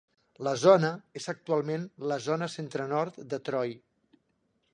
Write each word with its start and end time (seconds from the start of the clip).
La 0.45 0.53
zona 0.61 0.89
és 1.21 1.27
actualment 1.35 1.85
la 2.13 2.19
zona 2.31 2.49
centre-nord 2.57 3.25
de 3.35 3.41
Troy. 3.51 3.79